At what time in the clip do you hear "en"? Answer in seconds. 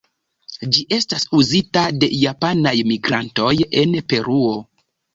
3.87-3.99